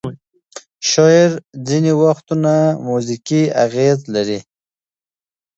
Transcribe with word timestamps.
شعر 0.89 1.29
ځینې 1.67 1.91
وختونه 2.03 2.53
موزیکي 2.87 3.41
اغیز 3.65 3.97
لري. 4.13 4.39